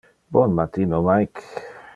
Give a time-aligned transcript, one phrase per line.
[0.37, 1.67] Bon matino, Mike.